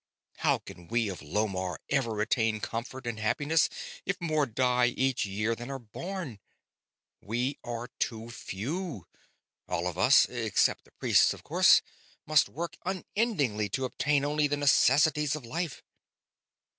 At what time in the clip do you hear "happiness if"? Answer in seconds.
3.19-4.19